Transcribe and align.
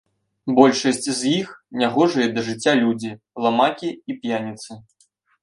Большасць 0.59 1.09
з 1.17 1.21
іх 1.41 1.47
нягожыя 1.81 2.27
да 2.39 2.45
жыцця 2.49 2.73
людзі, 2.81 3.11
ламакі 3.45 3.89
і 3.93 4.11
п'яніцы. 4.25 4.71